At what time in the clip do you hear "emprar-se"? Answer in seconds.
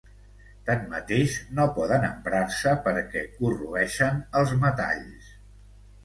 2.07-2.73